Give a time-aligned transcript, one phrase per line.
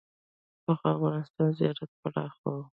[0.63, 2.63] پخوا افغانستان زیات پراخ و